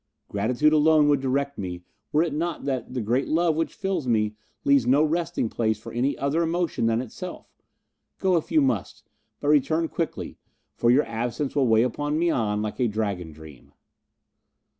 [0.29, 4.33] "Gratitude alone would direct me, were it not that the great love which fills me
[4.63, 7.55] leaves no resting place for any other emotion than itself.
[8.17, 9.03] Go if you must,
[9.39, 10.39] but return quickly,
[10.73, 13.73] for your absence will weigh upon Mian like a dragon dream."